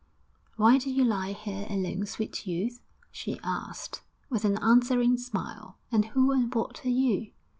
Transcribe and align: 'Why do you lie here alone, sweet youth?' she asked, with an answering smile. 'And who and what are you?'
'Why 0.55 0.79
do 0.79 0.89
you 0.89 1.03
lie 1.03 1.33
here 1.33 1.67
alone, 1.69 2.07
sweet 2.07 2.47
youth?' 2.47 2.81
she 3.11 3.39
asked, 3.43 4.01
with 4.31 4.45
an 4.45 4.57
answering 4.57 5.15
smile. 5.17 5.77
'And 5.91 6.05
who 6.05 6.31
and 6.31 6.51
what 6.55 6.83
are 6.87 6.89
you?' 6.89 7.33